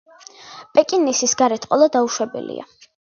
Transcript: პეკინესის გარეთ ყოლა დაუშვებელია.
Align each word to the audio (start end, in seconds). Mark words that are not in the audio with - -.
პეკინესის 0.77 1.37
გარეთ 1.41 1.67
ყოლა 1.73 1.89
დაუშვებელია. 1.97 2.65